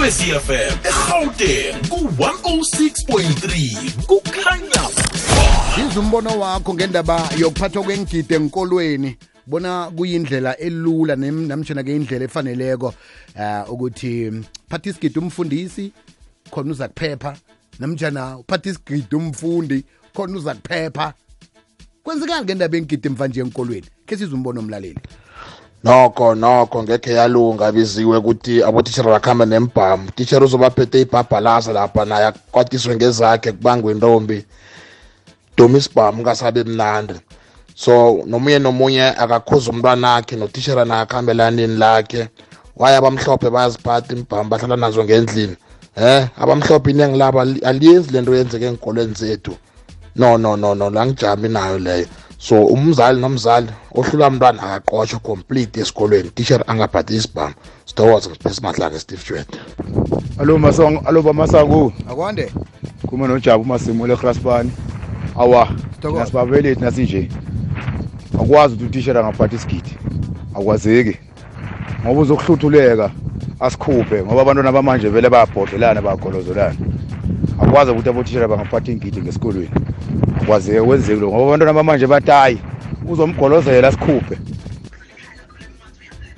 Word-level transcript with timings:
ikwekwezi 0.00 0.24
fm 0.24 0.72
egauteng 0.84 1.76
ku-106.3 1.88 4.06
kukhanya 4.06 4.82
Yiza 5.78 6.00
umbono 6.00 6.40
wakho 6.40 6.74
ngendaba 6.74 7.28
yokuphathwa 7.38 7.82
kwengide 7.82 8.34
enkolweni 8.34 9.16
bona 9.46 9.90
kuyindlela 9.90 10.56
elula 10.56 11.16
namtshana 11.16 11.82
ke 11.82 11.96
indlela 11.96 12.24
efaneleko 12.24 12.94
uh, 13.36 13.72
ukuthi 13.72 14.30
mm, 14.30 14.44
phatha 14.68 14.90
isigidi 14.90 15.18
umfundisi 15.18 15.92
khona 16.50 16.70
uza 16.70 16.88
kuphepha 16.88 17.36
namtshana 17.78 18.38
uphatha 18.38 18.70
isigidi 18.70 19.16
umfundi 19.16 19.84
khona 20.14 20.36
uza 20.36 20.54
kuphepha 20.54 21.14
kwenzekani 22.02 22.44
ngendaba 22.44 22.76
yengidi 22.76 23.08
mvanje 23.08 23.40
enkolweni? 23.40 23.86
Khe 24.06 24.16
siza 24.16 24.34
umbono 24.34 24.60
omlaleli 24.60 25.00
nokho 25.84 26.34
nokho 26.34 26.82
ngekhe 26.82 27.12
yalunga 27.12 27.72
biziwe 27.72 28.16
ukuthi 28.18 28.62
abotishara 28.62 29.10
bakhambe 29.10 29.46
nembhamu. 29.46 30.08
Utishara 30.08 30.44
uzobaphethe 30.44 31.00
ibhabhalaza 31.00 31.72
lapha 31.72 32.04
naye 32.04 32.26
akwatiswe 32.26 32.96
ngezakhe 32.96 33.52
kubangwe 33.52 33.92
intombi. 33.92 34.44
Duma 35.56 35.78
isibhamu 35.78 36.24
kasabe 36.24 36.64
mnandi. 36.64 37.14
So 37.74 38.22
nomunye 38.26 38.58
nomunye 38.58 39.02
akakhuza 39.08 39.70
umntwana 39.70 40.16
akhe 40.16 40.36
notishara 40.36 40.84
naye 40.84 41.02
akuhambe 41.02 41.32
elanini 41.32 41.76
lakhe. 41.76 42.28
Waye 42.76 42.96
abamhlophe 42.96 43.50
bayaziphatha 43.50 44.14
imbhamu 44.14 44.50
bahlala 44.50 44.76
nazo 44.76 45.04
ngendlini. 45.04 45.56
Eh 45.96 46.26
abamhlophe 46.38 46.90
iningi 46.90 47.18
labo 47.18 47.40
ali- 47.40 47.60
aliyenzi 47.60 48.10
lento 48.12 48.34
yenzeke 48.34 48.66
enkolweni 48.66 49.14
zethu. 49.14 49.56
No 50.16 50.38
no 50.38 50.56
no 50.56 50.74
no 50.74 50.90
langijami 50.90 51.48
nayo 51.48 51.78
leyo. 51.78 52.06
So 52.40 52.64
umzali 52.66 53.20
nomzali 53.20 53.68
ohlula 53.94 54.30
mntwana 54.30 54.62
akaqotshwa 54.62 55.20
complete 55.20 55.80
esikolweni. 55.80 56.30
Teacher 56.30 56.64
angaphathi 56.66 57.16
isibhamu. 57.16 57.54
Sithokoze 57.84 58.30
ngisiphe 58.30 58.62
madlanga 58.62 58.98
steve 59.00 59.22
jwet 59.28 59.48
alo 60.38 60.58
masango 60.58 61.00
alo 61.04 61.22
bamasango 61.22 61.92
akwande. 62.10 62.50
Kuma 63.06 63.28
nojabu 63.28 63.64
masimule 63.64 64.14
egrasbani 64.14 64.72
awa 65.38 65.68
Sithokoze. 65.94 66.20
nasibabelethi 66.20 66.80
nasinje 66.80 67.28
akwazi 68.40 68.74
ukuthi 68.74 68.86
utishera 68.86 69.20
angaphathi 69.20 69.56
isigidi. 69.56 69.98
Akwazeki. 70.54 71.18
Ngoba 72.04 72.20
uzokuhluthuleka 72.20 73.10
asikhuphe 73.60 74.22
ngoba 74.24 74.42
abantwana 74.42 74.72
bamanje 74.72 75.08
vele 75.08 75.28
bayabhodlelana 75.30 76.02
bayagolozolana 76.02 76.76
akwazi 77.62 77.90
ukuthi 77.90 78.08
abotishera 78.08 78.48
bangaphathi 78.48 78.92
ingidi 78.92 79.20
ngesikolweni. 79.20 79.70
Akwazeki 80.42 80.86
kwenzeki 80.86 81.20
lo 81.20 81.28
ngoba 81.28 81.44
abantwana 81.46 81.72
bamanje 81.72 82.06
batayi 82.06 82.58
uzomgolozela 83.08 83.88
asikhuphe 83.88 84.38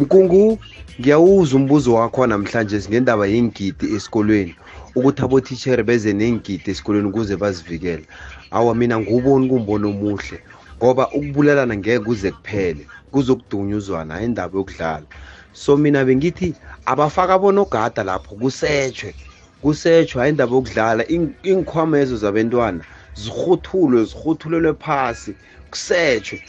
Nkungu 0.00 0.58
ngiyawuza 1.00 1.56
umbuzo 1.56 1.94
wakho 1.94 2.26
namhlanje 2.26 2.78
ngendaba 2.88 3.26
yengidi 3.26 3.94
esikolweni 3.94 4.54
ukuthi 4.94 5.22
abotitjhere 5.22 5.82
beze 5.82 6.12
nengidi 6.12 6.70
esikolweni 6.70 7.08
ukuze 7.08 7.36
bazivikele. 7.36 8.04
Awa 8.50 8.74
mina 8.74 8.98
nguboni 9.00 9.48
kumbono 9.48 9.88
omuhle 9.88 10.38
ngoba 10.78 11.08
ukubulalana 11.08 11.76
ngeke 11.76 11.98
kuze 12.00 12.30
kuphele 12.30 12.86
kuzokudunyuzwana 13.12 14.14
hayi 14.14 14.26
indaba 14.26 14.58
yokudlala. 14.58 15.06
So 15.52 15.76
mina 15.76 16.04
bengithi 16.04 16.54
abafaka 16.86 17.38
bonogada 17.38 18.02
lapho 18.04 18.34
kusetshwe 18.34 19.14
kusetshwe 19.62 20.20
hayi 20.20 20.30
indaba 20.32 20.54
yokudlala 20.54 21.02
Ing- 21.08 21.34
iinkhwama 21.44 21.98
ezo 22.00 22.16
zabentwana 22.16 22.84
zirhuthulwe 23.14 24.04
zirhuthulelwe 24.04 24.72
phasi. 24.74 25.34
Kusetshwe. 25.70 26.40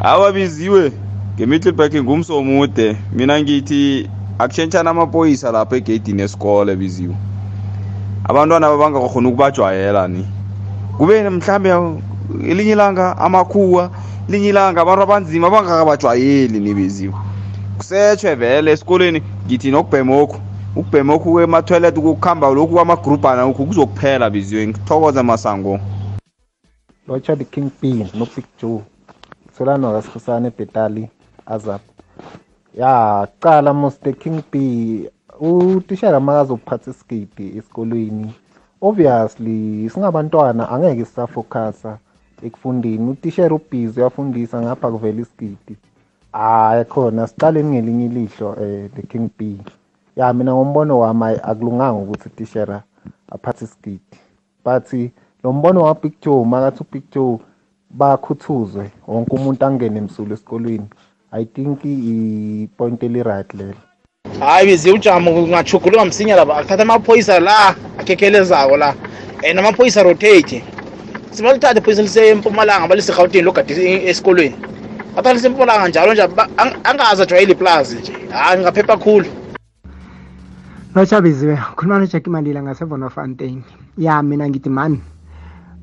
Ababiziwe 0.00 0.92
nge-middleburg 1.34 1.94
ngumso 2.02 2.38
omude. 2.38 2.96
Mina 3.12 3.40
ngithi 3.40 4.08
akutshentshana 4.38 4.90
amaphoyisa 4.90 5.52
lapha 5.52 5.76
egeyidini 5.76 6.22
esikole 6.22 6.76
biziwe. 6.76 7.16
Abantwana 8.24 8.76
bangakhona 8.76 9.28
ukubajwayela 9.28 10.08
ni. 10.08 10.26
Kube 10.98 11.30
mhlambe 11.30 11.70
elinye 12.48 12.72
ilanga 12.72 13.18
amakhuwa 13.18 13.90
elinye 14.28 14.48
ilanga 14.48 14.80
abantu 14.80 15.02
abanzima 15.02 15.50
bangakabajwayeli 15.50 16.60
nibiziwe 16.60 17.14
kusetshwe 17.78 18.34
vele 18.34 18.72
esikolweni 18.72 19.22
ngithi 19.46 19.70
nokubhemokhu 20.76 21.30
ukubhemokhu 21.30 21.40
emathwalet 21.40 21.98
ukukuhamba 21.98 22.50
lokhu 22.50 22.74
kwamagrubhana 22.74 23.46
ukhu 23.46 23.66
kuzokuphela 23.66 24.30
biziwe. 24.30 24.66
Ngithokoze 24.66 25.22
masango. 25.22 25.78
Lotsha 27.08 27.36
the 27.36 27.44
king 27.44 27.70
b 27.80 28.08
no 28.14 28.26
big 28.34 28.44
joe 28.58 28.82
solano 29.58 29.88
akasikhosana 29.90 30.48
ebhetali 30.48 31.10
azap. 31.46 31.80
Ya 32.74 33.28
cala 33.40 33.74
mos 33.74 34.00
the 34.00 34.12
king 34.12 34.42
b 34.50 35.10
utishara 35.40 36.20
makazophatha 36.20 36.90
isigidi 36.90 37.58
esikolweni. 37.58 38.34
Obviously 38.80 39.90
singabantwana 39.90 40.70
angeke 40.70 41.04
sisafocusa 41.04 41.98
ekufundeni. 42.42 43.10
Utishara 43.10 43.54
ubhizi 43.54 44.00
uyafundisa 44.00 44.62
ngapha 44.62 44.90
kuvela 44.90 45.20
isigidi. 45.20 45.76
Hayi 46.32 46.84
khona 46.84 47.26
siqaleni 47.26 47.70
ngelinye 47.70 48.04
ilihlo 48.06 48.56
eh 48.60 48.90
the 48.96 49.02
king 49.02 49.28
b 49.38 49.60
ya 50.16 50.32
mina 50.32 50.52
ngombono 50.54 50.98
wami 50.98 51.24
ayi- 51.24 51.40
akulunganga 51.42 51.92
ukuthi 51.92 52.28
utishara 52.28 52.82
aphathe 53.32 53.64
isigidi 53.64 54.00
but 54.64 54.92
lo 55.44 55.52
mbono 55.52 55.82
wa-big 55.82 56.12
joe 56.22 56.44
makathi 56.44 56.80
u-big 56.82 57.02
joe 57.14 57.38
bakhuthuzwe 57.90 58.90
wonke 59.06 59.36
umuntu 59.36 59.66
angene 59.66 59.98
emsulwa 59.98 60.34
esikolweni 60.34 60.86
i 61.32 61.44
think 61.44 61.84
i-point 61.84 63.02
eli-right 63.02 63.54
lelo. 63.54 63.74
Hayi 64.40 64.66
bizi 64.66 64.90
ujamo 64.90 65.30
kungachuguluka 65.32 66.04
msinya 66.04 66.36
lapha 66.36 66.56
athatha 66.56 66.82
amaphoyisa 66.82 67.40
la 67.40 67.68
akhekelezako 67.98 68.76
la 68.76 68.94
and 69.50 69.58
amaphoyisa 69.58 70.02
rotate 70.02 70.64
sibalithathe 71.30 71.78
iphoyisa 71.78 72.02
lise 72.02 72.28
empumalanga 72.28 72.88
balise 72.88 73.12
egauteni 73.12 73.44
logade 73.44 74.04
esikolweni. 74.08 74.56
Athatha 75.12 75.32
lise 75.32 75.46
empumalanga 75.46 75.88
njalo 75.88 76.12
nje 76.12 76.26
ba- 76.26 76.48
ang- 76.56 76.76
angaze 76.84 77.22
ajwayele 77.22 77.52
iplazi 77.52 77.96
nje 77.96 78.12
hayi 78.30 78.56
ngingaphepha 78.58 78.96
khulu. 78.96 79.26
Lotshabiziwe 80.94 81.56
khuluma 81.76 81.98
nojack 81.98 82.26
mandila 82.26 82.62
ngasevonofontein 82.62 83.62
ya 83.98 84.22
mina 84.22 84.48
ngithi 84.48 84.68
mani 84.68 85.00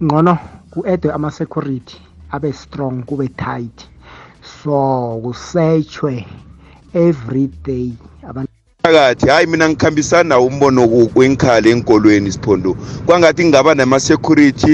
ngcono 0.04 0.38
ku-edwe 0.72 1.12
ama-security 1.14 1.98
abe 2.32 2.54
strong 2.54 3.04
kube 3.06 3.28
tight. 3.28 3.90
So 4.64 5.20
kusetshwe 5.24 6.26
every 6.94 7.48
day 7.64 7.94
phakathi 8.84 9.28
hayi 9.28 9.48
mina 9.48 9.70
ngikhambisana 9.70 10.24
nawo 10.24 10.46
umbono 10.48 11.10
wenkhali 11.16 11.70
enkolweni 11.70 12.32
siphondo. 12.32 12.78
Kwangathi 13.06 13.44
ngingaba 13.44 13.76
nama-security 13.76 14.74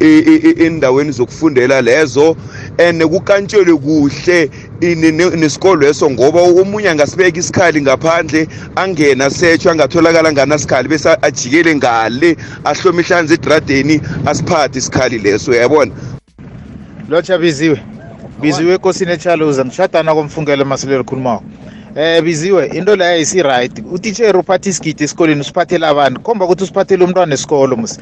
e- 0.00 0.24
e- 0.26 0.40
e- 0.44 0.66
endaweni 0.66 1.10
zokufundela 1.12 1.80
lezo 1.80 2.36
and 2.78 3.02
kukantshelwe 3.04 3.76
kuhle 3.76 4.50
nesikolo 4.82 5.80
leso 5.80 6.10
ngoba 6.10 6.40
omunye 6.40 6.88
angasibeka 6.90 7.38
isikhali 7.38 7.82
ngaphandle 7.82 8.48
angena 8.76 9.30
setshwe 9.30 9.70
angatholakala 9.70 10.32
nganasikhali 10.32 10.88
bese 10.88 11.16
ajikele 11.22 11.74
ngale 11.74 12.36
ahlome 12.64 13.02
ihlanze 13.02 13.34
edradeni 13.34 14.00
asiphathe 14.26 14.78
isikhali 14.78 15.18
leso 15.18 15.54
yabona 15.54 15.92
lotsha 17.08 17.38
biziwe 17.38 17.78
biziwe 18.40 18.74
ekosini 18.74 19.12
echaluza 19.12 19.64
ngishadana 19.64 20.14
komfungela 20.14 20.62
emasilelo 20.62 21.00
ekhulumako 21.00 21.44
eh 21.96 22.22
biziwe 22.22 22.66
into 22.66 22.96
leyo 22.96 23.20
isi-right 23.20 23.84
utitshere 23.92 24.38
uphatha 24.38 24.70
isigidi 24.70 25.04
esikoleni 25.04 25.40
usiphathele 25.40 25.86
abantu. 25.86 26.20
Khomba 26.20 26.44
ukuthi 26.44 26.64
usiphathele 26.64 27.04
umntwana 27.04 27.34
esikolo 27.34 27.76
mus 27.76 27.98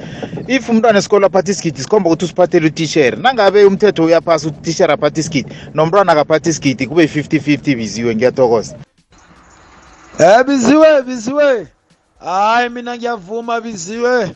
if 0.47 0.69
umntwana 0.69 0.99
esikolo 0.99 1.27
aphatha 1.27 1.51
isigidi 1.51 1.83
sikhomba 1.83 2.11
ukuthi 2.11 2.25
usiphathele 2.25 2.67
utitshere 2.67 3.17
nangabe 3.17 3.65
umthetho 3.65 4.05
uyaphasi 4.05 4.47
ukuthi 4.47 4.61
utitshere 4.61 4.93
aphatha 4.93 5.21
isigidi 5.21 5.53
nomntwana 5.75 6.13
akaphatha 6.13 6.51
isigidi 6.51 6.87
kube 6.87 7.05
50-50 7.05 7.77
biziwe 7.77 8.15
ngiyathokoza. 8.15 8.75
Eh 10.19 10.45
biziwe 10.47 11.03
biziwe. 11.03 11.67
Hayi 12.21 12.69
mina 12.69 12.97
ngiyavuma 12.97 13.61
biziwe. 13.61 14.31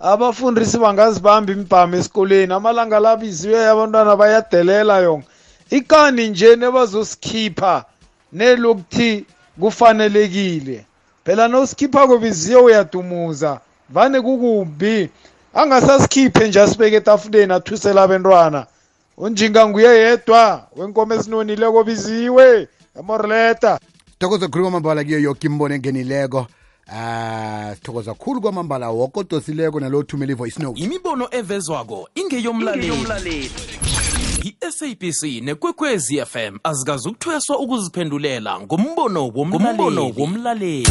Abafundisi 0.00 0.78
bangazibamba 0.78 1.52
imbhamu 1.52 1.96
esikoleni 1.96 2.52
amalanga 2.52 3.00
la 3.00 3.16
biziwe 3.16 3.68
abantwana 3.68 4.16
bayadelela 4.16 4.98
yonke 4.98 5.26
ikani 5.70 6.28
nje 6.28 6.56
nebazosikhipha 6.56 7.84
nelokuthi 8.32 9.24
kufanelekile. 9.60 10.84
Phela 11.24 11.48
nosikhipha 11.48 12.06
kwebiziwe 12.06 12.62
uyadumuza. 12.62 13.60
Vane 13.90 14.20
kukumbi. 14.20 15.10
Angasasikhiphe 15.54 16.48
nje 16.48 16.60
asibeke 16.60 16.96
etafuleni 16.96 17.52
athusela 17.52 18.02
abantwana 18.02 18.66
unjinga 19.16 19.68
nguye 19.68 19.98
yedwa 19.98 20.66
wenkomo 20.76 21.14
esinonileko 21.14 21.84
biziwe. 21.84 22.68
Emorleta 22.98 23.78
sithokoza 24.12 24.48
khulu 24.48 24.64
kwamambala 24.64 25.04
kiyo 25.04 25.20
yoke 25.20 25.46
imbono 25.46 25.74
engenileko. 25.74 26.46
Ah 26.92 27.74
sithokoza 27.74 28.14
khulu 28.14 28.40
kwamambala 28.40 28.90
woke 28.90 29.20
odosileko 29.20 29.80
nalo 29.80 29.98
othumela 29.98 30.32
i-voice 30.32 30.62
note. 30.62 30.80
Imibono 30.80 31.28
evezwako 31.30 32.08
ingeyomlaleli. 32.14 33.50
I-sabc 34.48 35.22
nekwekwezi 35.42 36.20
fm 36.26 36.58
azikazi 36.64 37.08
ukuthweswa 37.08 37.58
ukuziphendulela 37.58 38.60
ngombono 38.60 39.32
womlaleli. 40.16 40.86